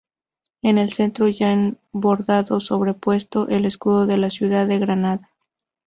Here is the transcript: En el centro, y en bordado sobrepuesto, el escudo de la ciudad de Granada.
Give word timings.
En 0.63 0.79
el 0.79 0.91
centro, 0.91 1.27
y 1.29 1.37
en 1.41 1.77
bordado 1.91 2.59
sobrepuesto, 2.59 3.47
el 3.49 3.65
escudo 3.65 4.07
de 4.07 4.17
la 4.17 4.31
ciudad 4.31 4.65
de 4.65 4.79
Granada. 4.79 5.29